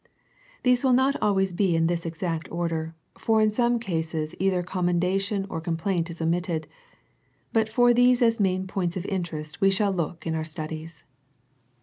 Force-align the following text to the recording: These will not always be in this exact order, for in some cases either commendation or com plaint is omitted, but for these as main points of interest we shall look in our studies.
These 0.63 0.83
will 0.83 0.93
not 0.93 1.15
always 1.21 1.53
be 1.53 1.75
in 1.75 1.85
this 1.85 2.07
exact 2.07 2.51
order, 2.51 2.95
for 3.19 3.39
in 3.39 3.51
some 3.51 3.77
cases 3.77 4.33
either 4.39 4.63
commendation 4.63 5.45
or 5.47 5.61
com 5.61 5.77
plaint 5.77 6.09
is 6.09 6.19
omitted, 6.19 6.65
but 7.53 7.69
for 7.69 7.93
these 7.93 8.23
as 8.23 8.39
main 8.39 8.65
points 8.65 8.97
of 8.97 9.05
interest 9.05 9.61
we 9.61 9.69
shall 9.69 9.91
look 9.91 10.25
in 10.25 10.33
our 10.33 10.43
studies. 10.43 11.03